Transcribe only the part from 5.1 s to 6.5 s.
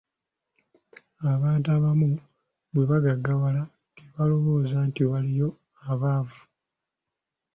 waliyo abaavu.